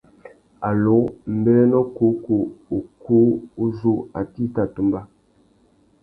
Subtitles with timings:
[0.69, 0.97] Allô;
[1.37, 2.35] mbérénô kǔkú
[2.77, 3.17] ukú
[3.63, 4.99] uzu, atê i tà tumba?